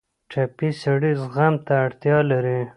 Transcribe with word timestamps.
ټپي 0.29 0.69
سړی 0.83 1.11
زغم 1.21 1.53
ته 1.65 1.73
اړتیا 1.85 2.17
لري. 2.31 2.59